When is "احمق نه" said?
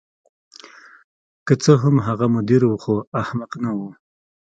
3.21-3.71